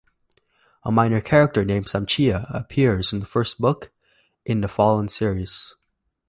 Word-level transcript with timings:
A 0.81 0.91
minor 0.91 1.21
character 1.21 1.63
named 1.63 1.85
Samchia 1.85 2.47
appears 2.55 3.13
in 3.13 3.19
the 3.19 3.27
first 3.27 3.59
book 3.61 3.91
in 4.47 4.61
The 4.61 4.67
Fallen 4.67 5.09
series. 5.09 5.75